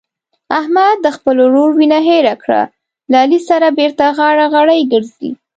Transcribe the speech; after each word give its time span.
احمد 0.59 0.95
د 1.01 1.07
خپل 1.15 1.35
ورور 1.43 1.69
وینه 1.77 1.99
هېره 2.07 2.35
کړه 2.43 2.61
له 3.11 3.17
علي 3.23 3.39
سره 3.49 3.67
بېرته 3.79 4.05
غاړه 4.17 4.45
غړۍ 4.53 4.81
ګرځي. 4.93 5.31